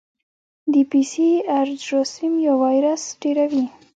د 0.71 0.73
پی 0.89 1.01
سي 1.11 1.29
ار 1.57 1.67
جراثیم 1.83 2.33
یا 2.45 2.53
وایرس 2.63 3.03
ډېروي. 3.21 3.65